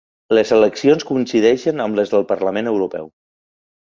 Les 0.35 0.53
eleccions 0.55 1.05
coincideixen 1.09 1.85
amb 1.85 2.01
les 2.01 2.13
del 2.15 2.27
Parlament 2.31 2.71
Europeu. 2.75 3.13